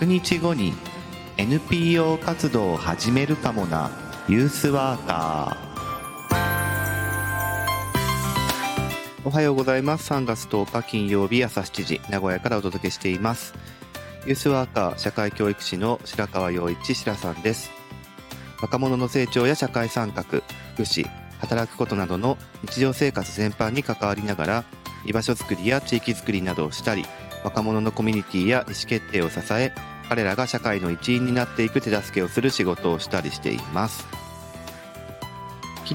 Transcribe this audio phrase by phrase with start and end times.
[0.00, 0.74] 100日後に
[1.38, 3.90] NPO 活動を始めるかもな。
[4.28, 9.26] ユースワーカー。
[9.26, 10.12] おはようございます。
[10.12, 13.54] 3月10日金曜日朝7時名古屋からお届けしています。
[14.26, 17.70] ユースワーカー社会教育士の白川陽一白さんです。
[18.60, 20.42] 若者の成長や社会参画福
[20.82, 21.08] 祉
[21.38, 24.64] 働くことなどの日常生活全般に関わりながら
[25.06, 27.06] 居場所づくりや地域づくりなどをしたり
[27.46, 29.72] 若者のコミュニティや意思決定を支え
[30.08, 34.04] 彼らが社会の一員になっていく手助けをする仕事をしたりしています。
[35.84, 35.94] 昨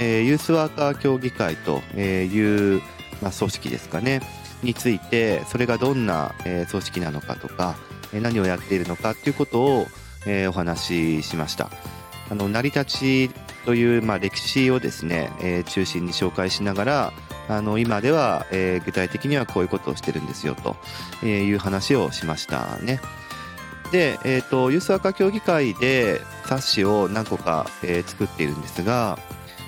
[0.00, 2.82] えー、ユースワーカー協議会という、
[3.22, 4.20] まあ、組織ですかね
[4.62, 7.76] についてそれがどんな、えー、組織なのかとか
[8.12, 9.86] 何をやっているのかということを、
[10.26, 11.70] えー、お話ししました。
[12.28, 13.30] あの成り立ち
[13.64, 17.12] という、まあ、歴史をですね、えー、中心に紹介しながら
[17.50, 23.00] あの今では、えー、具体的にはこういうことをしてるんですよという話をしましたね。
[23.90, 29.18] で、えーと、ユースワーカー協議会で冊子を何個か、えー、作っているんですが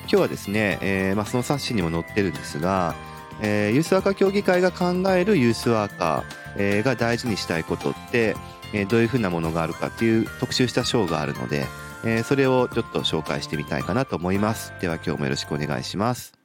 [0.02, 2.94] 今日はですね、えーまあ、その冊子にも載ってるんですが、
[3.40, 8.36] えー、ユースワーカー協議会が考えるユースワーカー、えー、が大事にしたいことって、
[8.72, 11.66] え、どういうふうなものがあるかっていう特集した章があるので、
[12.04, 16.41] え、それをちょっと紹介してみたいかなと思いますでは今日もよろしくお願いします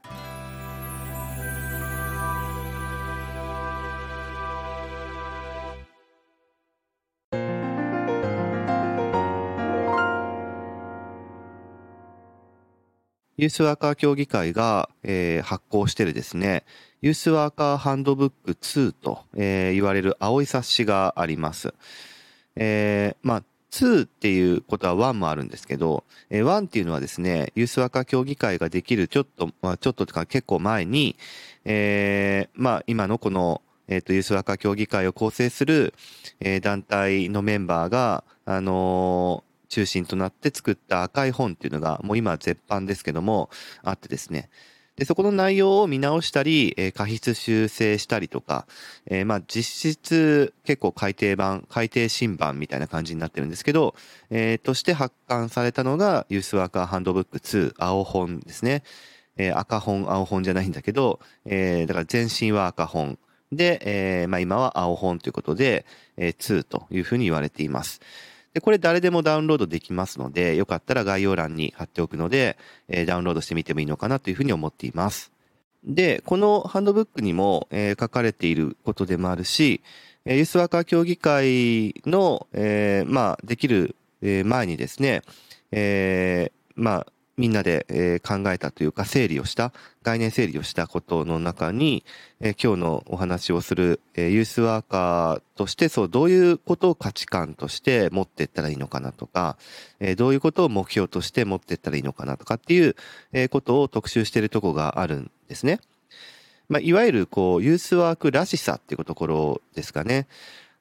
[13.37, 16.63] ユースワーカー協議会が、えー、発行してるですね、
[17.03, 21.75] ユースワーカーハンドブック2と、えー、言われる青い冊子があります。
[22.55, 31.15] えー、まあ、2っていうことは1もあるんですけど、えー、1っていうのはですね、ユースワーカー協議会ができるちょっと、まあ、ちょっととか結構前に、
[31.63, 35.93] えー、まあ、今のこの、えっ、ー、と、ユースワーカー協議会を構成する、
[36.39, 43.49] えー、団体のメンバーが、あの中心となって作った赤い本っていうのが、もう今絶版ですけども、
[43.83, 44.49] あってですね。
[44.97, 48.65] で、そこの内容を見直したり、えー、過筆修正したりとか、
[49.05, 53.93] えー、まあ実質結構改訂版、改訂新版みたいな感じになってるんですけど、
[54.31, 58.83] えー、として発刊されたのがユースワーカーハンドブック2青本ですね。
[59.37, 63.19] えー、赤本、青本じゃないんだけど、えー、だから全身は赤本。
[63.51, 65.85] で、えー、まあ今は青本ということで、
[66.17, 68.01] えー、2というふうに言われています。
[68.57, 72.57] で、これ誰でもダウンロードできますので、よかったら概要欄に貼っておくので、
[72.87, 75.31] えー、ダウンロードしてみてもいいのかなというふうに思っています。
[75.83, 79.81] で、このハンドブックにも、えー、書かれていることでもあるし
[80.25, 85.21] え、ユースワーカー協議会の、えー、まあ、できる前にですね、
[85.71, 89.71] えー、まあ、みんなで、え、考えたというか整理をした、
[90.01, 92.03] 概念整理をしたことの中に、
[92.39, 99.55] え、今日のお話をする、え、ユースワーカーとして、そう、どういうことを価値観として持っていったらいいのかなとか、
[99.99, 102.95] え、どういうことを目標として持っていったらいいのかなとかっていう、
[103.33, 105.79] え、ことを特集しているとこがあるんですね。
[106.69, 110.27] まあ、いわゆる、こう、ユースワークらしさっていうところですかね。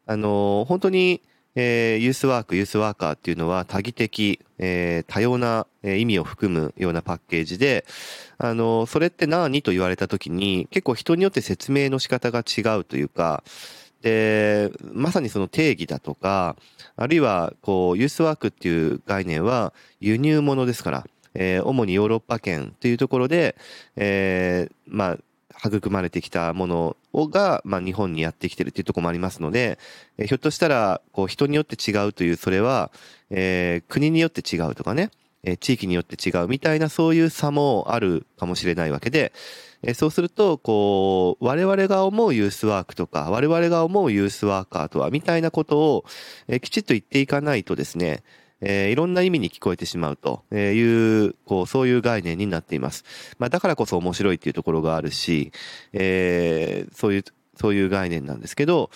[0.07, 1.21] あの、本当に、
[1.57, 7.87] えー、ユースワーク、ユースワーカーっていうのは多義的、えー、多様な意味を含むようなパッケージで、
[8.37, 13.43] あの、それって何と言われたときに、結構人によって説明の仕方が違うというか、
[14.03, 16.57] で、まさにその定義だとか、
[16.95, 23.57] あるいは、こう、ユースワークっていう概念は輸入物ですから、えー、主にヨーロッパ圏というところで、
[23.97, 25.19] えー、まあ、
[25.65, 29.79] 育まれてきたものをが、まあ、日本にやってきてるっていうとこもありますので、
[30.19, 32.91] え、ひょっとしたら、こう、人によって違うという、それは、
[33.31, 35.11] えー、国によって違うとかね、
[35.43, 39.33] え、地域によって違うみたいな、そういう差もあるかもしれないわけで、
[39.83, 46.05] え、そうすると、こう、我々が思うユースワークとか、我々が思うユースワーカーとは、みたいなことを、
[46.49, 48.23] え、きちっと言っていかないとですね、
[48.61, 53.05] えー、いろんな意味に聞こえてしまうという、こう、そういう概念になっています。
[53.39, 55.53] まあ、だからこそ面白いっていうところがあるし、
[55.93, 57.25] えー、そういう、
[57.57, 58.91] そういう概念なんですけど、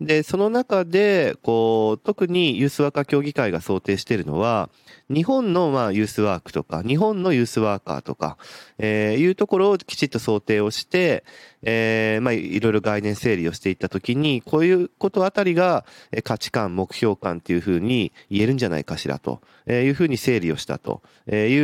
[0.00, 4.70] で、その中で、こう、特にユースワーカー協議会が想定しているのは、
[5.08, 8.36] 日本のまあユースワークとか、日本のユースワーカーとか、
[8.78, 11.24] えー、いうところをきちっと想定をして、
[11.62, 15.84] えー、まあいろいろ概念整理をしていったときに、こういうことあたりが
[16.24, 21.56] 価値観、目標感っていうふうに言えるんじゃないかしらというふうに整理をしたとい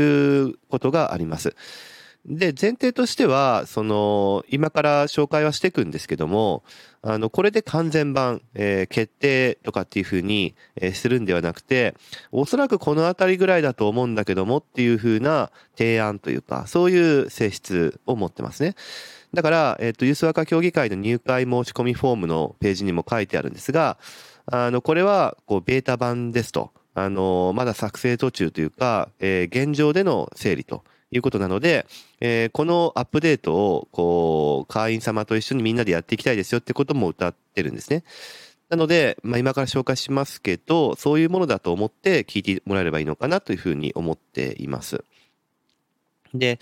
[0.43, 1.55] うことがあります。
[2.26, 6.62] で、前提としては、その、今から紹介はしていくんですけども、
[7.00, 11.94] あの、これで完全版、えー、決定とかっていうふうに、えー、するんではなくて、
[12.31, 18.75] おそらくこのあたりぐらいだと思うんだけどもっていうふうな提案というか、そういう性質を持ってますね。
[19.32, 23.96] だから、えっ、ー、と、ユースワカ協議会の入会申し込みフォームのページにも書いてあるんですが、
[24.44, 26.70] あの、これは、こう、ベータ版ですと。
[26.94, 31.87] あの、まだ作成途中というか、えー、現状での整理ということなので、
[32.21, 38.05] えー、このアップデートを、こう、会員様と一緒にみんなでやっていきたいですよってことも歌ってるんですね。
[38.69, 45.05] なので、まあ、今から紹介しますけど、そういうものだと思って聞いてもらえればいいのかなというふうに思っています。
[46.33, 46.61] で、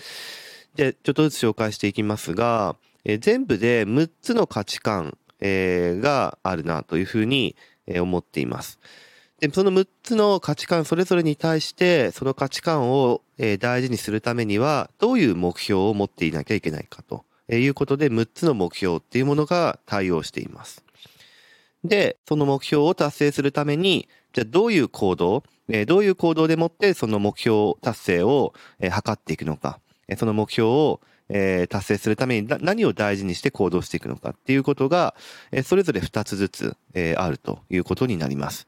[0.74, 7.54] で、ちょっとずつ紹介していきますが、えー、全部で6つの価値観、えー、があるなというふうに
[7.86, 8.78] 思っています。
[9.40, 13.22] で、その6つの価値観それぞれに対して、その価値観を
[13.60, 20.84] 大事にするためには、どういう目標を持っていなきゃいけないかということで、6つの目標っていうものが対応しています。
[21.84, 25.44] で、その目標を達成するために、じゃあどういう行動、
[25.86, 29.78] どういう行動でもってその目標達成を図っていくのか、
[30.16, 31.00] その目標を
[31.68, 35.14] 達成するために何を大事にして行動していくのかっていうことが、
[35.62, 36.76] それぞれ2つずつ
[37.16, 38.66] あるということになります。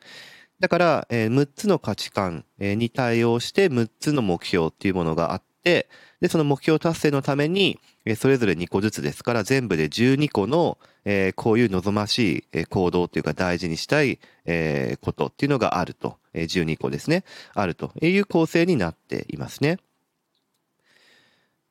[0.61, 5.89] だから、えー、6つの価値観、に対応して6つの目標っていうものがあって、
[6.21, 10.77] で、その目標達成のために、えー、それぞれ2個ずつですから、全部で12個の、
[11.07, 17.25] えー、こういう望ましい、行動っていうか大事にしたい、えー、ことっていうのがあると、えー、12個ですね、
[17.55, 19.79] あるという構成になっていますね。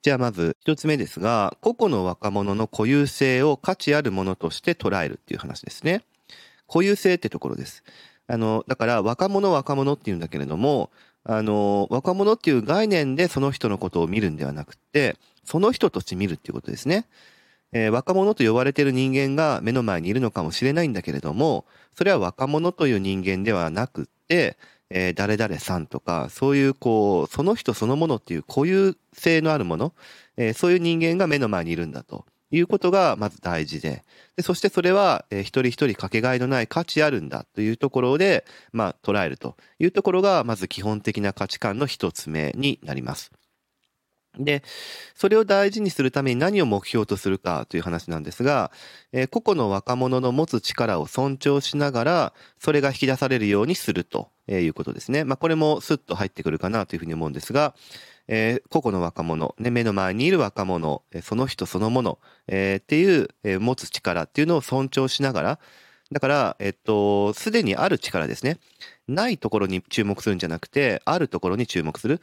[0.01, 6.03] じゃあまず一つ目ですが、個々の若者の固有性を価値あるものとして捉えるっていう話ですね。
[6.67, 7.83] 固有性ってところです。
[8.29, 10.91] あの、だから若者若者っていうんだけれども、
[11.23, 17.05] あの、若者っていう概念でその人のことを見るんではなくて、その人として見るっていうことですね。
[17.71, 21.65] えー、若者と呼ばれている人間が目の前にいるのかもしれないんだけれども、
[21.95, 24.57] それは若者という人間ではなくて、
[24.91, 29.93] えー、誰々さんとか、そういうこう、その人そのものっていう固有性のあるもの、
[30.37, 32.25] えー、そういう人間が目の前にいるんだと。
[32.51, 34.03] いうことがまず大事で、
[34.35, 43.31] でそしてそれは、えー、一人一人かけがえのない価値あるんだというところで、まあ、捉えるというところが、まず基本的な価値観の一つ目になります。
[44.37, 44.63] で、
[45.15, 48.71] それを大事にするために何を目標とするかという話なんですが、
[49.11, 55.23] えー、個々の若者の持つ力を尊重しながら、それが引き出されるようにするということですね。
[55.23, 57.75] まあ、これもスッと入ってくるかなというふうに思うんですが、
[58.31, 65.59] えー、個々の若者、ね、目の前にいる若者、その人そのもの、えー、っていう、えー、持つ力っていうのを尊重しながら、
[66.11, 68.59] だから、えっと、すでにある力ですね。
[69.07, 72.21] ないところに注目するんじゃなくて、あるところに注目する。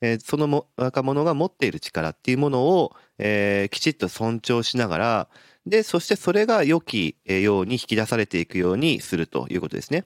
[0.00, 5.28] えー、そのも若者が持っている力っていうものを、えー、きちっと尊重しながら、
[5.66, 10.04] で、そしてそれが良きように引き出されていくようにするということですね。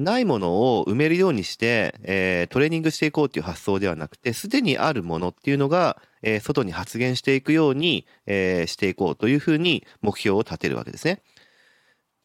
[0.00, 11.22] ないものを埋めるようにして、えー、トレーニングしていこうという発想ではなくて、すでにあるものっていうのが、えー、外に発現していくように、えー、していこうというふうに目標を立てるわけですね。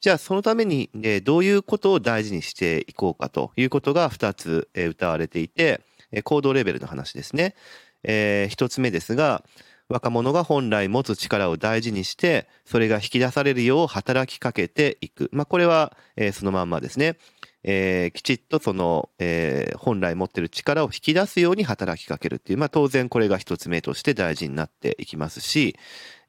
[0.01, 5.81] じゃあ、そのために、え、どういうことを大事にしていこうかということが2つ、えー、歌われていて、
[6.11, 7.55] え、行動レベルの話ですね。
[8.03, 9.43] え、1つ目ですが、
[9.87, 15.29] 若者が本来持つ力を大事にして、それが引き出されるよう働きかけていく。
[15.31, 17.17] まあ、これは、え、そのまんまですね。
[17.67, 25.75] えー、きちっとその、えー、本来持ってる力を引き出すように働きかけるっていう、まあ当然これが一つ目として大事になっていきますし、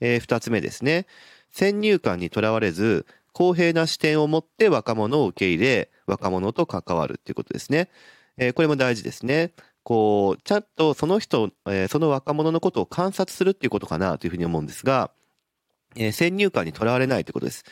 [0.00, 1.07] えー、二つ目ですね。
[1.50, 7.90] 先入観にとらわれず、公平な視点を持って若者を受け入れ、若者と関わるっていうことですね。
[8.38, 9.52] えー、これも大事ですね。
[9.83, 15.11] こう、ちゃんとその人、えー、その若者のことを観察するっていうことかなというふうに思うんですが、
[15.97, 17.64] えー、先入観にとらわれないということです。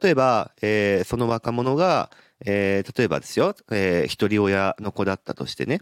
[0.00, 2.10] 例えば、えー、その若者が、
[2.44, 5.80] えー、例えばですよ、えー、一人親の子だったとしてね、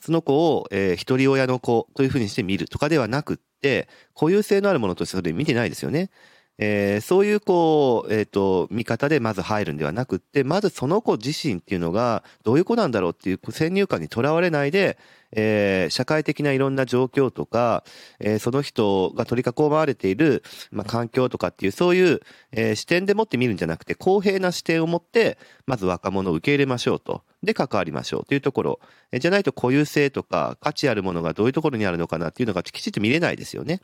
[0.00, 6.10] その子を、えー、一人親の子というふうにして見るとかではなくって、固有性のあるものとしてそれ見てないですよね。
[6.58, 14.96] えー、そういうこう、えっ、ー、と、見方でまず入るんではなくって、まずその子自身っていうのがどういう子なんだろうっていう先入観にとらわれないで、
[15.32, 17.84] えー、社会的ないろんな状況とか、
[18.20, 22.20] えー、その人が取り囲まれている、まあ、環境とかっていう、そういう、
[22.52, 25.36] えー、視点でもって見るんじゃなくて、公平な視点を持って、
[25.66, 27.22] まず若者を受け入れましょうと。
[27.42, 28.80] で、関わりましょうというところ。
[29.12, 33.80] えー、じゃないと固有性とか価値あるものがどういうところにあるのかなっていうのがきちっと見れないですよね。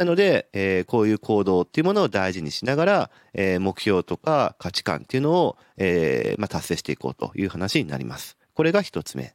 [0.00, 8.38] なので、えー、こういう行動っていうものを大事にしながら、えー、目標とか価値観っていうのを、えー、まあ、達成していこうという話になります。
[8.54, 9.34] これが一つ目。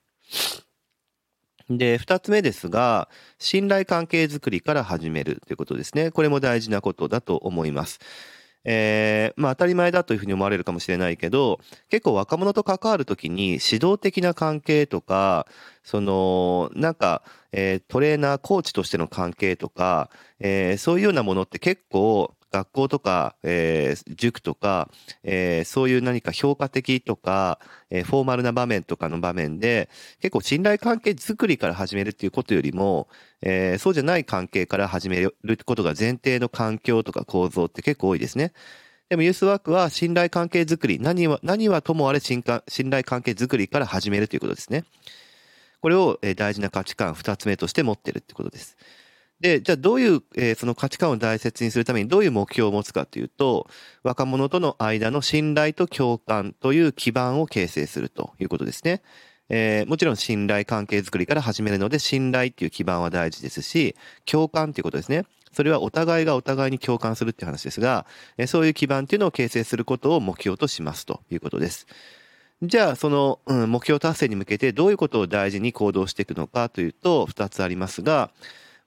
[1.70, 6.10] で、二つ目ですが、信頼関係づくりから始めるということですね。
[6.10, 8.00] これも大事なことだと思います。
[8.66, 15.48] えー、まあ当たり前だというふうに思われるかもしれないけど、結構若者と関わるときに指導的な関係とか、
[15.84, 24.90] その、なんか、えー、トレーナー、コーチとしての関係とか、えー、そういうようなものって結構学校とか、えー、塾とか、
[25.24, 27.60] えー、そういう何か評価的とか、
[27.90, 29.90] えー、フォーマルな場面とかの場面で、
[30.22, 33.08] 結構信頼関係づくりから始めるっていうことよりも、
[33.42, 35.36] え、そうじゃない関係から始める
[35.66, 38.54] ことが前提の環境とか構造って結構多いですね。
[39.10, 42.64] でもユースワークは信頼関係づくり、何は、何はともあれ信頼
[43.04, 44.84] 関係づくりから始めるということですね。
[45.82, 48.78] これを大事な価値観二つ目として持ってるってことです。
[49.40, 53.68] で、じゃあどういう、えー、その価値観を大切にするためにどういう目標を持つかというと、
[54.04, 59.02] 若者との間の信頼と共感という基盤を形成するということですね。
[59.50, 65.26] えー、もちろん信頼関係づくりから始めるので、信頼っていう基盤は大事ですし、共感っていうことですね。
[65.52, 68.06] それはお互いがお互いに共感するっていう話ですが、
[68.38, 71.88] えー、そういう基盤っていうのを形成することを目標としますということです。
[72.62, 78.32] じゃあ、その、うん、目標達成に向けてどういうことを大事に行動していくのかというと、二つありますが、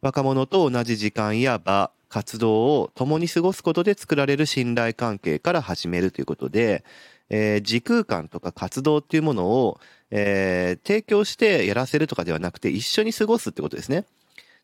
[0.00, 6.84] 若者と同じ時間や場、活動を共に過ごすことで作られる信頼関係から始めるということで、
[7.28, 9.78] えー、時空間とか活動っていうものを、
[10.10, 14.06] えー、提供してやらせるとかではなくて一緒に過ごすってことですね。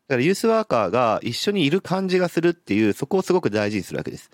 [0.07, 4.31] だからユースワーカーが一緒にいる感じがするっていう、そこをすごく大事にするわけです。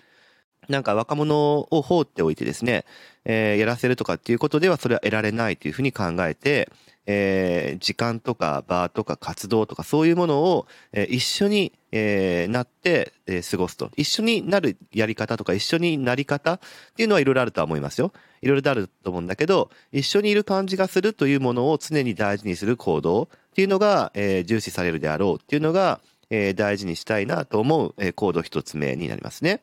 [0.68, 2.84] なんか若者を放っておいてですね、
[3.24, 6.70] えー、やらせるとかっていうことではそれは得られないというふうに考えて、
[7.06, 13.90] えー、時間とか場とか活動とかそういうものを、えー、一緒に、えー、なって、えー、過ごすと。
[13.96, 16.60] 一緒になるやり方とか一緒になり方っ
[16.94, 18.12] ていうのはいろいろあるとは思いますよ。
[18.40, 29.60] いろいろあると思うんだけど、一緒にいる感じがするというものを常に大事にする行動っていうのが、えー、重視されるであろうっていうのが、えー、大事にしたいなと思う、えー、行動一つ目になりますね。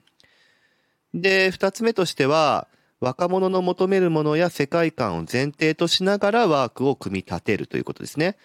[1.13, 2.67] で、二つ目としては、
[2.99, 8.37] 若者の求めるものや世界観を前提としながらワークを組み立てるということですね。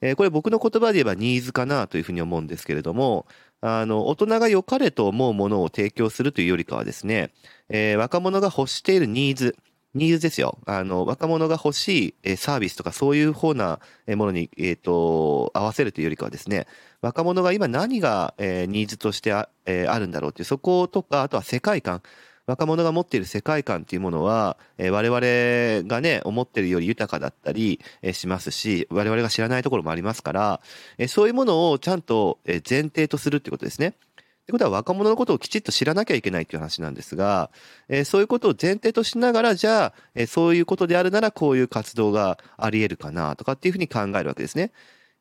[0.00, 3.26] えー、これ僕の言葉で言えばニーズかなというふうに思うんですけれども、
[3.60, 7.30] あの、大人が良かれと思うものを提供するというよりかはですね、
[7.68, 9.56] えー、若者が欲しているニーズ、
[9.94, 10.58] ニーズですよ。
[10.66, 13.78] あの、若者が欲しいサービスとかそういう方な
[14.08, 16.66] ものに、えっ、ー、と、合わせるというよりかはですね、
[17.02, 22.02] 若者が今何が、えー、ニーズとしてあ,、えー、あるんだろうっていう、そことか、あとは世界観。
[22.46, 30.60] 若者が持っている世界観っていうものは、えー、我々がね、思ってるより豊かだったり、えー、しますし、我々が知らないところもありますから、
[30.98, 33.94] えー、そういうものをちゃんと、えー、前提とするってことですね。
[34.42, 37.50] ってことは若者のことをきちっと知らなきゃいけないっていう話なんですが、
[37.88, 44.72] えー、そういうことを前提としながら、じゃあ、えー、そういうことであるならこういう活動があり得るかなとかっていうふうに考えるわけですね。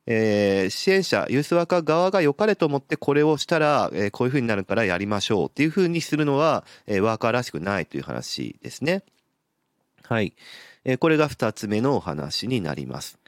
[0.07, 9.03] えー、支援者、ユースワーカー側が良かれと思ってこれをしたら、えー、こういうふうになるからやりましょうっていうふうにするのは、えー、ワーカーらしくないという話ですね。
[10.03, 10.33] はい。
[10.83, 13.19] えー、これが二つ目のお話になります。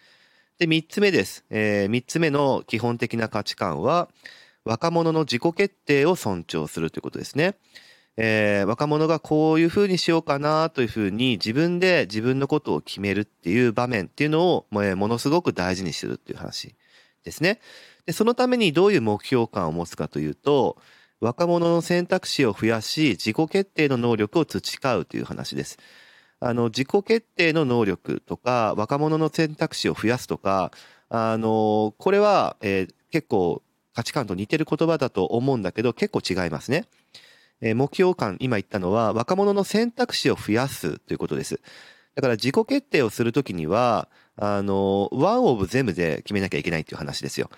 [0.58, 1.46] で、三つ目です。
[1.50, 4.10] えー、三つ目の基本的な価値観は、
[4.66, 7.56] 若者の自己決定を尊重するということですね。
[8.18, 16.76] えー、若者がこういうふうにしようかなというふうに自分で自分のことを決めるっていう場面っていうのをものすごく大事にするっていう話
[17.24, 17.60] ですね。
[18.06, 20.78] で、そのためにどういう目標感を持つかというと、
[21.22, 25.78] 若者の選択肢を増やし、自己決定の能力を培うという話です。
[26.40, 30.72] あの、自己決定の能力とか、若者の選択肢を増やすとか、
[31.08, 33.64] あの、これは、えー、結構
[33.96, 36.86] 価値観と似てる言葉だと思うんだけど、結構違いますね。
[37.64, 41.62] え目標感、今言ったのは、若者の選択肢を増やすということです。
[42.14, 47.50] だから自己決定をするときには、あの、ワンオブ全部で決めなきゃいけないっていう話ですよ。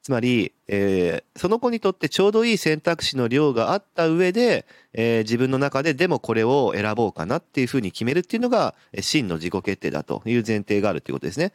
[0.00, 11.52] つまり、えー、その子にとってちょうどいい選択肢の量があった上で、えー、自分の中ででもこれを選ぼうかなっていうふうに決めるっていうのが、真の自己決定だという前提があるっていうことですね。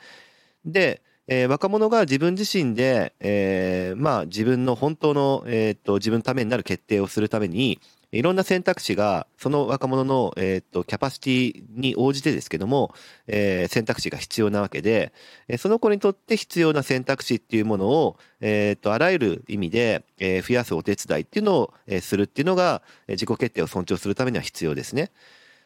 [0.66, 7.80] で、えー、若者が自分自身で、えー、まあ自分の本当の、えー、と、自分のためになる決定をするために、
[8.14, 12.94] いろんな選択肢が、その若者の、えっ、と、キャパシティに応じてですけども、
[13.28, 15.12] えー、選択肢が必要なわけで、
[15.50, 25.12] えその子にとって必要な選択肢っていうものを、えっ、と、あらゆる意味で、え増やすお手伝いっていうのを、えするっていうのが、自己決定を尊重するためには必要ですね。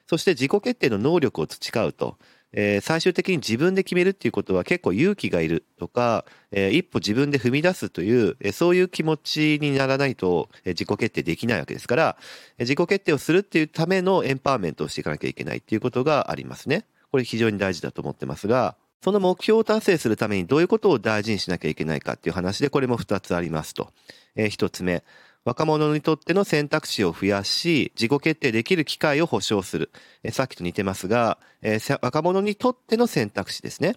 [0.07, 2.17] そして自己決定の能力を培うと。
[2.53, 12.17] えー、最終的に自分で決めるっていうことは結構勇気がいるとか、えー、一歩自分で踏み出すという、えー、そういう気持ちにならないと、え自己決定できないわけですから、
[12.57, 16.85] え自己決定をするっていうためのエンパワーメントをしていかなきゃいけないっていうことがありますね。
[17.11, 23.91] これ非常に大事だと思ってますが、その目標を達成するためにどういうことを大事にしなきゃいけないかっていう話で、これも二つありますと。
[24.35, 25.03] えー、一つ目。
[25.43, 29.91] 若者にとっての選択肢を増やし、自己決定できる機会を保障する。
[30.23, 33.95] えさっきと似てますが、えー、若者にとっての選択肢ですね。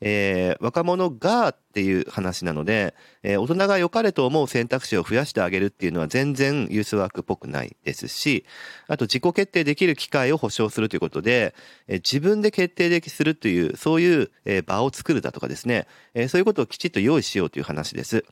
[0.00, 8.44] えー、若者がっていう話なので、えー、大人が良かれと思う選択肢を増やしてあげるっていうのは全然ユースワークっぽくないですし、
[8.88, 11.54] あと自己決定できる機会を保障するということで、
[11.88, 18.24] えー、自分で決定できするという、そういう、え、場を作るだとかですね、え、そういうことをきちっと用意しようという話です。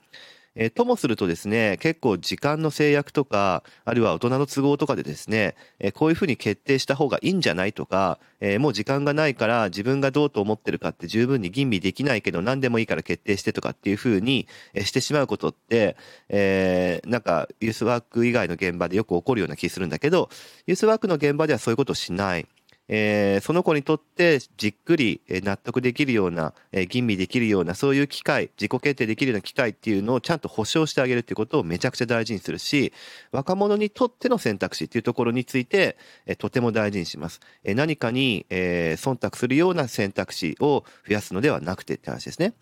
[0.56, 14.46] えー、ともするとですね、結構時間の制約とか、あるいは大人の都合とかでですね、えー、こういうふうに決定した方がいいんじゃないとか、えー、もう時間がないから自分がどうと思ってるかって十分に吟味できないけど何でもいいから決定してとかっていうふうに
[14.84, 15.96] してしまうことって、
[16.28, 20.28] えー、なんかユースワーク以外の現場でよく起こるような気するんだけど、
[20.66, 22.46] ユースワークの現場ではそういうことをしない。
[22.88, 32.93] えー、その子にとってじっくり納得できるような、えー、吟味できるようなそういう機会自己決定できるような機会っていうのをちゃんと保障してあげるっていうことをめちゃくちゃ大事にするし
[33.33, 42.55] 若者にとっての選択肢っていうところについて、えー、とても大事にします、えー、何かに、えー、忖度するような選択肢を増やすのではなくてって話ですね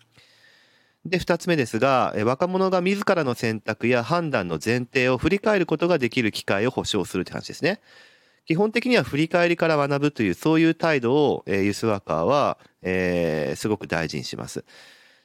[1.05, 7.81] で、二つ目ですが、若者が自らの選択や判断の前提を振り返ることができる機会を保障するって話ですね。
[8.45, 14.65] 基本的には振り返りから学ぶという、そういう態度を、えー、ユースワーカーは、えー、すごく大事にします。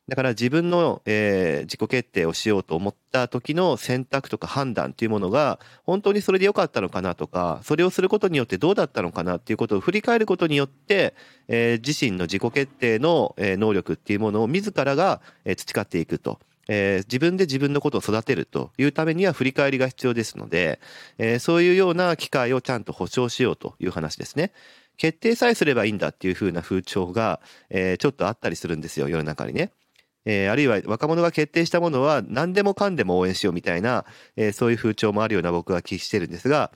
[0.09, 11.15] だから自分の、えー、自己決定をしようと思った時の選択とか判断というものが本当にそれで良かったのかなとかそれをすることによってどうだったのかなっていうことを振り返ることによって、
[11.47, 16.39] えー、自身の自己決定の、えー、能力っていうものを自らが、えー、培っていくと。
[16.69, 20.81] えー、自分で自分のことを育てるというためには振り返りが必要ですので、
[21.19, 24.53] えー、そういうような機会をちゃんと保障しようという話ですね。
[24.97, 29.73] 決定さえすればいいんだっていう風な風潮が、えー、ちょっとあったりするんですよ、世の中にね。
[30.25, 34.05] え、あるいは若者が決定したものは何でもかんでも応援しようみたいな、
[34.37, 36.73] え、そういう風潮もあるような僕は気してるんですが、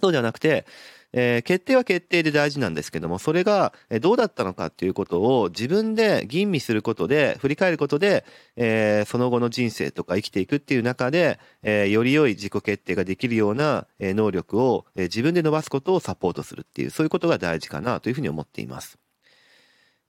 [0.00, 0.66] そうではなくて、
[1.12, 8.24] えー、決定は決定で大事なんですけども、それがどうだったのかっていうことを自分で吟味することで、振り返ることで、
[8.56, 18.98] えー、その後の人生とか生きていくっていう中で、えー、より良い自己決定ができるような能力を自分で伸ばすことをサポートするっていう、そういうことが大事かなというふうに思っています。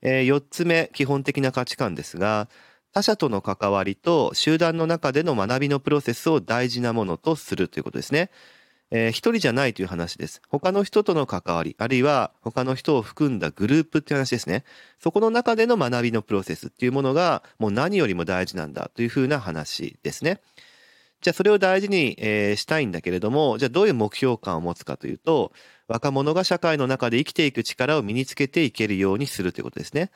[0.02, 2.48] えー、4つ目、基本的な価値観ですが、
[2.92, 8.30] 他者との関わりと集団の中での学びのプロセスを大事なものとするということですね。
[8.90, 10.40] えー、一人じゃないという話です。
[10.48, 14.64] 他の人との関わり、あるいは他の人を含んだグループっていう話ですね。
[14.98, 20.40] そこの中での学びのプロセスっていうものがもう何よりも大事なんだというふうな話ですね。
[21.20, 25.52] じゃあそれを大事に、えー、したいんだけれども、じゃあどういう目標感を持つかというと、
[25.88, 30.10] 若者が社会の中で生きていく力を身につけていけるようにするということですね。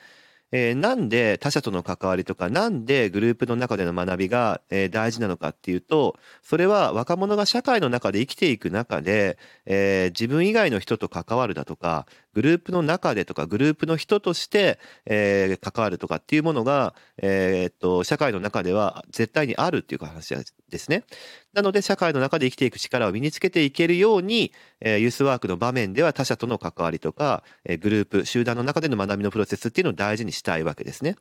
[0.52, 20.34] えー、なんで他者との関わりとか、なんでグループの中での学びが、えー、大事なのかっていうと、それは若者が社会の中で生きていく中で、えー、自分以外の人と関わるだとか、グループの中でとか、グループの人として、えー、関わるとかっていうものが、えー、っと、社会の中では絶対にあるっていう話
[20.70, 21.04] ですね。
[21.52, 31.16] なので、社会の中で生きていく力を身につけていけるように、えー、ユースワークの場面では他者との関わりとか、えー、グループ、集団の中での学びのプロセスっていうのを大事にしたいわけですね。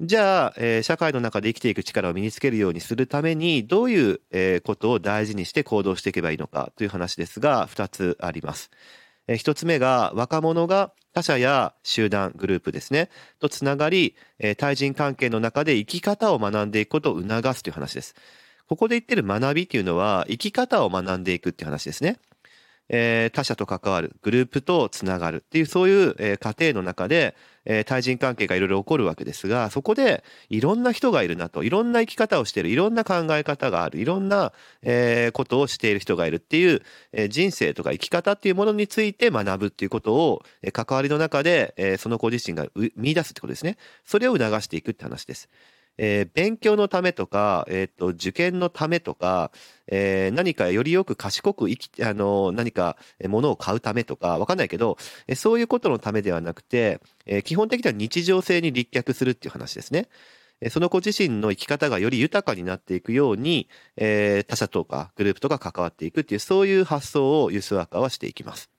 [0.00, 8.70] じゃあ、えー、社会の中で生きていく力を身につけるようにするために、どういう、えー、ことを大事にして行動していけばいいのかという話ですが、2つあります。
[9.28, 18.14] え、1つ目が、若者が他者や集団、グループですね、とつながり、え、対人関係の中で生き方を学んでいくことを促すという話です。
[18.66, 22.18] ここで言ってる学びっていうのは、生き方を学んでいくっていう話ですね。
[22.88, 27.36] えー、他者と関わる、グループとつながるっていう、そういう、えー、過程の中で、
[27.68, 34.52] えー、対人関係がいろいろ起こるわけですが、そこでいろんな人がいるなと、いろんな生き方をしている、いろんな考え方がある、いろんな、
[34.82, 43.76] えー、ことをしている人がいるっていう、えー、人生とか生き方っていうものについて学ぶっていうことを、えー、関わりの中で、えー、その子自身が見出すってことですね。
[44.04, 45.48] それを促していくって話です。
[45.98, 49.50] えー、勉強のためとか、えっ、と、受験のためとか、
[49.88, 52.96] えー、何かよりよく賢く生き、あの、何か
[53.28, 60.08] 物を買うためとか、わかんないけど、えそういうことのためではなくて、え基本的には日常性に立脚するっていう話ですね。
[60.70, 68.77] その子自身の生き方がより豊かになっていくように、え他者とかグループとか関わっていくっていう、そういう発想をユースワーカーはしていきます。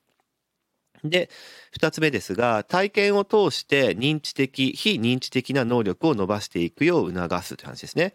[1.04, 1.30] で、
[1.72, 8.14] 二つ目ですが、体験を通して認知的、非認知的な能力を伸ばしていくよう促すという話ですね。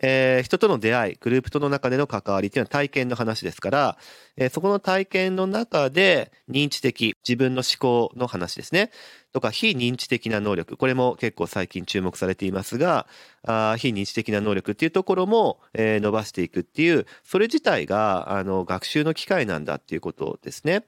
[0.00, 3.98] えー、人との出会い、グループとの中での関わりというのは体験の話ですから、
[4.36, 8.90] えー、そこの体験の中で認知的、自分の思考の話ですね。
[9.32, 10.76] とか、非認知的な能力。
[10.76, 13.06] これも結構最近注目されていますが、
[13.46, 20.84] あ非認知的な能力っていうところも、えー、伸ばしていくっていう、それ自体が、あの、学習の機会なんだっていうことですね。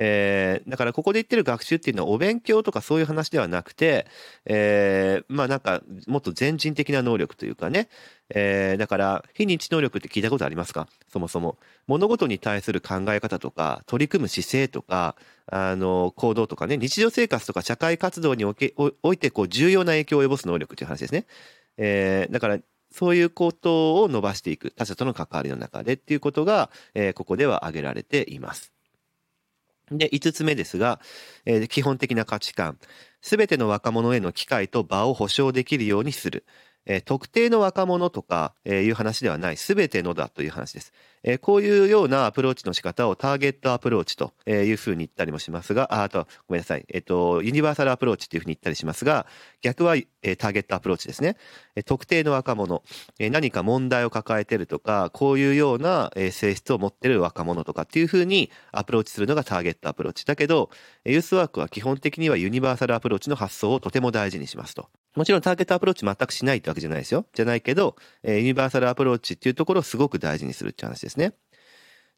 [0.00, 4.06] えー、だからここで言ってる学習っていうのはお勉強とかそういう話ではなくて、
[4.44, 7.88] えー、まあなんかもっと全人的な能力というかね、
[8.30, 10.88] えー、だから非認知能力って聞いたことありますか？
[11.12, 11.58] そもそも。
[11.88, 15.16] 物事に対する考え方とか、取り組む姿勢とか、
[15.50, 21.26] あの、行動とかね、日常生活とか社会活動におけおいてこう重要な影響を及ぼす能力っていう話ですね。
[21.76, 22.58] えー、だから
[22.92, 28.72] そういうことを伸ばしていく他者との関わりの中でっていうことが、えー、ここでは挙げられています。
[29.90, 31.00] で、5つ目ですが、
[31.44, 32.78] えー、基本的な価値観。
[33.20, 36.44] すべての若者への機会と場を保障できるようにする。
[36.88, 40.92] え、特定の若者とか、え、いう話ではない、すべてのだという話です。
[41.22, 49.26] え、こういうようなアプローチの仕方をターゲットアプローチというふうに言ったりもしますが、ああと、ごめんなさい、えっ、と、ユニバーサルアプローチっていうふうに言ったりしますが、
[49.60, 51.36] 逆は、えターゲットアプローチですね。
[51.76, 52.82] え特定の若者、
[53.18, 60.24] え何か問題を抱えてるとか、こういうような、え性質を持ってる若者とかっていうふうにアプローチするのがターゲットアプローチ。
[60.24, 60.70] だけど、
[61.04, 64.88] ユースワークは基本的にはユニバーサルアプローチの発想をとても大事にしますと。
[65.16, 67.26] もちろんターゲットアプローチ全くしないってわけじゃないですよ。
[67.32, 71.32] じゃないけど、えユニバーサルアプローチっていうところをすごく大事にするって話ですね。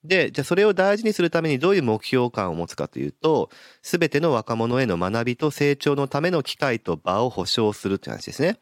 [0.05, 3.51] で、じゃあそれを大事にするためにどういう目標感を持つかというと、
[3.83, 8.59] すべての若者への学びと成長のための機会と場を保障するって話ですね。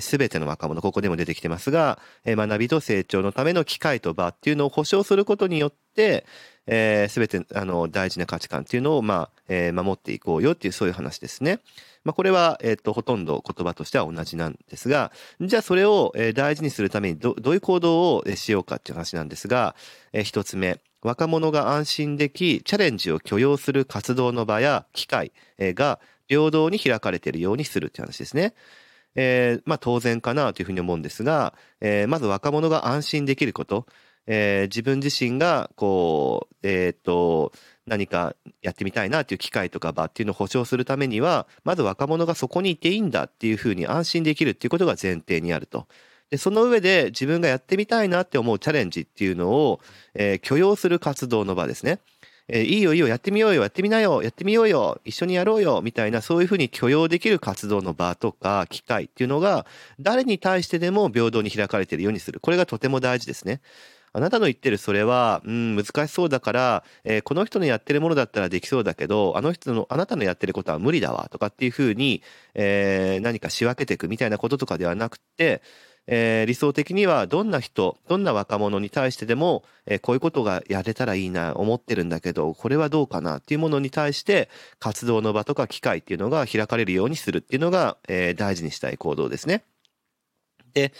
[0.00, 6.26] すべての若者、ここでも出てきてますが、えー、学びと成長のための機会と場っていうのを保障することによって、
[6.64, 11.60] す、えー、べ、てあの大事な価値観っていうのを、まあえー、守っていこうよっていうそういう話ですね。
[12.06, 19.74] まあ、これは、えっ、と、ほとんど言葉としては同じなんですが、じゃあそれを、大事にするためにどどういう行動をしようかっていう話なんですが、
[20.12, 28.54] えー、一つ目、若者が安心でき、チャレンジを許容する活動の場や機会が平等に開かれているようにするっていう話ですね。
[29.16, 33.86] えー、まあ当然かなというふうに思うんですが、えー、まず若者が安心できること、
[34.26, 37.52] えー、自分自身がこう、えっ、と、
[37.86, 45.86] 何かやってみたいなという機会とか場っていうのを保障するためには、まず若者がそこにいていいんだっていうふうに安心できるっていうことが前提にあると。
[46.30, 49.80] で、その上で自分がやってみたいなって思うチャレンジっていうのを、
[50.14, 52.00] えー、許容する活動の場ですね。
[52.48, 59.66] えー、いいよいいよ、やってみようよ、やってみなよ、やってみようよ、一緒にやろうよ、みたいな、そういうふうに許容できる活動の場とか機会っていうのが、
[59.98, 62.38] 誰に対してでも平等に開かれているようにする。
[62.38, 63.60] これがとても大事ですね。
[64.16, 72.22] あなたの言ってるそれは、うん、難しそうだから、えー、この人のやってるものだったらできそうだけど、あの人の、あなたのやってることは無理だわ、とかっていうふうに、
[72.54, 75.60] えー、何か仕分けていくみたいなこととかではなくて、
[76.06, 84.48] えー、理想的にはどんな人、どんな若者に対してでも、えー、こういうことがやれたらいいな、思ってるんだけど、これはどうかなっていうものに対して、
[84.78, 89.64] 活動の場とか機会っていうのが開かれるようにするっていうのが、えー、大事にしたい行動ですね。
[90.76, 90.92] で、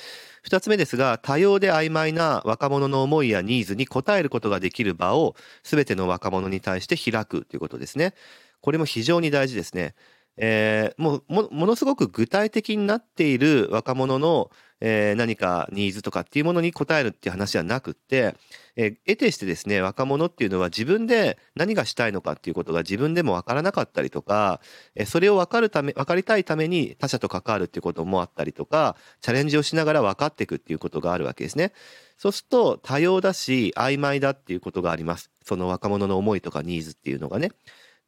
[0.43, 8.15] 二つ目ですが、多様で曖昧な若者の思いやニーズに応えることができる場を全ての若者に対して開くということですね。
[8.63, 9.95] これも非常に大事ですね。
[10.39, 18.35] えー、もうも、ものすごく具体的になっている若者の、えー、何かニーズとかっていうものに応えるっていう話じゃなくって、
[18.77, 24.61] えー、得てしてですね、若者っていうのは自分で何がしたいのかっていうことが自分でもわからなかったりとか、
[24.95, 31.73] えー、それを分かるため、分かりたいために他者と関わるっていうこともあったりとか、チャレンジをしながら分かっていくっていうことがあるわけですね。
[32.19, 35.31] そうすると多様だし曖昧だっていうことがあります。
[35.45, 37.53] その若者の思いとかニーズっていうのがね。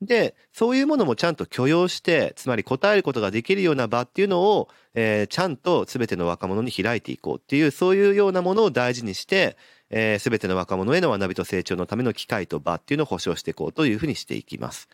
[0.01, 9.57] で、そういうものもちゃんと許容して、つまり答えることができるような場っていうのを、えー、ちゃんと全ての若者に開いていこうっていう、そういうようなものを大事にして、
[9.91, 14.89] えー、全ての若者への学びと成長のための機会と場っていうのを保障していこうというふうにしていきます。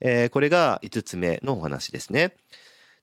[0.00, 2.34] えー、これが5つ目のお話ですね。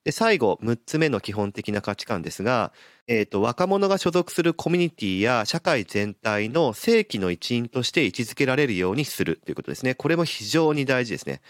[0.08, 2.72] で、最後、6つ目の基本的な価値観ですが、
[3.08, 9.94] えっ、ー、と、若者が所属するコミュニティや社会全体の正規の一員として位置づけられるようにするということですね。
[9.94, 11.42] これも非常に大事ですね。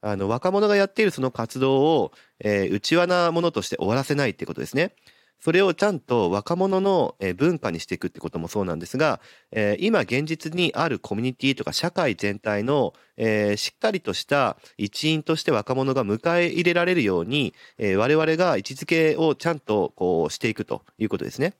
[0.00, 4.94] あの、若者がやっているその活動を、えー、内輪なものとして終わらせないってことですね。
[5.40, 9.20] それをちゃんと若者の文化にしていくってこともそうなんですが、
[9.52, 21.54] え今現実にあるコミュニティとか社会全体のえしっかりとした一員として若者が迎え入れられるようにえ我々が位置づけをちゃんとこうしていくということですね。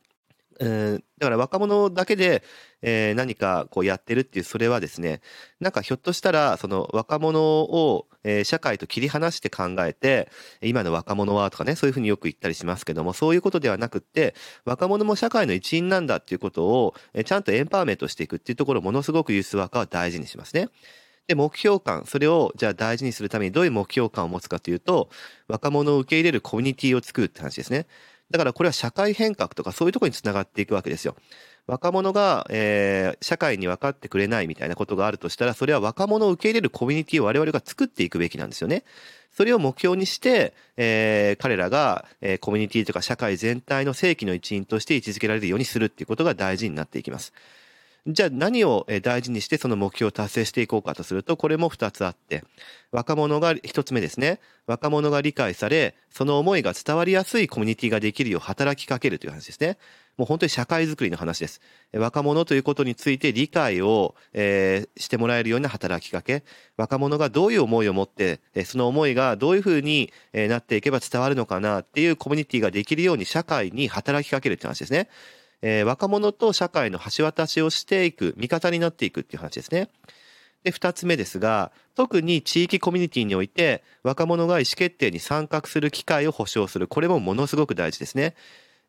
[0.60, 2.42] えー、だから若者だけで、
[2.82, 5.20] えー、何かこうやってるっていうそれはですね
[5.60, 10.28] なんかひょっとしたらその若者を、えー、社会と切り離して考えて
[10.60, 20.68] 今の若者はとかねそういうふうによく言ったりしますけどもそういうことではなくって若者も社会の一員なんだっていうことを、えー、ちゃんとエンパワーメントしていくっていうところをものすごくユースワーカーは大事にしますね。
[21.26, 25.08] で、目標感、それをじゃあ大事にするためにどういう目標感を持つかというと、
[25.48, 27.86] 若者を受け入れるコミュニティを作るって話ですね。
[28.30, 31.14] だからこれは社会変革とかそういうところにつながっていくわけですよ。
[31.66, 38.84] 若者が、えー、社会に分かってくれないみたいなことがあるとしたら、それは若者を受け入れるコミュニティを我々が作っていくべきなんですよね。
[39.30, 47.32] それを目標にして、えー、彼らが、えー、コミュニティとか社会全体の正規の一員として位置づけられるようにするっていうことが大事になっていきます。
[48.06, 52.44] じゃあ何を大事にしてその目標を達成していこうかとすると、これも2つあって、
[52.92, 54.40] 若者が1つ目ですね。
[54.66, 59.78] 若者が理解され、その思いが伝わりやすいコミュニティができるよう働きかけるという話ですね。
[60.18, 61.62] もう本当に社会づくりの話です。
[61.94, 66.44] 若者ということについて理解を、えー、してもらえるような働きかけ、
[66.76, 75.08] 若者がどういう思いを持って、その思いがどういうふうになっていけば伝わるのかなっていうコミュニティができるように社会に働きかけるって話ですね。
[75.62, 79.88] えー、若者と社会の橋渡しをしていく、味方になっていくっていう話ですね。
[80.64, 86.88] で、二つ目ですが、特に地域コミュニティにおいて、若者が意思決定に参画する機会を保障する。
[86.88, 88.34] これもものすごく大事ですね。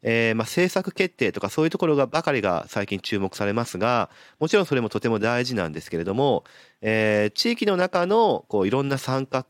[0.08, 6.44] えー、まあ、政策決定とかそういうところがばかりが最近注目されますが、もちろんそれもとても大事なんですけれども、
[6.82, 9.46] えー、地域の中のこういろんな参画、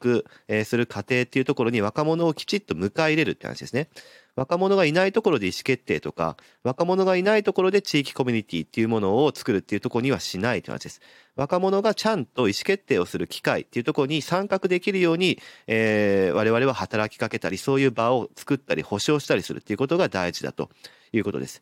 [0.47, 3.89] えー、する過程っていうところに若者をきちっと迎え入れるって話ですね。
[4.35, 11.01] 若者がいないところで意思決定とか、若者がいないところで地域コミュニティっていうものを作るっていうところにはしないという話です。
[11.37, 20.69] 若者がちゃんと意思決定をする機会っていうところに参画できるように、えー、我々は働きかけたり、そういう場を作ったり、保障したりするっていうことが大事だと
[21.13, 21.61] いうことです。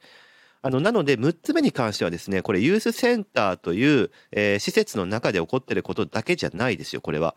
[0.65, 7.35] あの、なので、6つ目に関してはですね、これ、ユースセンターという、えー、施設の中で起こっていることだけじゃないですよ、これは。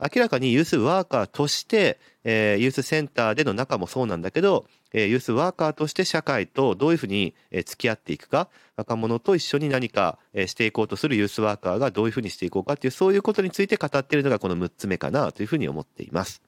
[0.00, 16.47] 明らかにユースワーカーとして、えー、ユースセンターでの中もそうなんだけど、えー、ユースワーカーとして社会とどういうふうに、付き合っていくか、若者と一緒に何か、していこうとするユースワーカーがどういうふうにしていこうかっていう、そういうことについて語っているのがこの6つ目かなというふうに思っています。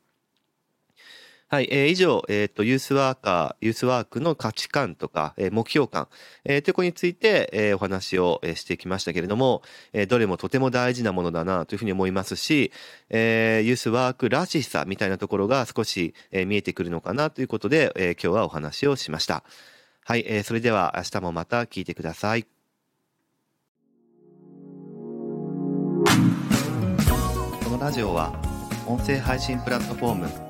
[1.53, 6.07] はい、えー、以上、えっ、ー、と、ユースワーカー、ユースワークの価値観とか、えー、目標感、
[6.45, 12.71] えー、ということについて、えー、お話を、えー、してきましたけれども、えー、どれもとても大事なものだなというふうに思いますし、
[13.09, 19.43] えー、ユースワークらしさみたいなところが少し、えー、見えてくるのかなということで、えー、今日はお話をしました。
[20.05, 22.45] はい、えー、それでは明日もまた聞いてください。
[27.65, 28.41] このラジオは、
[28.87, 30.50] 音声配信プラットフォーム、